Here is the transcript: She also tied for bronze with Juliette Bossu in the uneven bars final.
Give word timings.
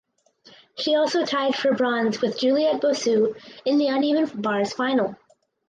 She 0.79 0.95
also 0.95 1.25
tied 1.25 1.55
for 1.55 1.73
bronze 1.75 2.21
with 2.21 2.39
Juliette 2.39 2.81
Bossu 2.81 3.35
in 3.65 3.77
the 3.77 3.89
uneven 3.89 4.25
bars 4.41 4.73
final. 4.73 5.15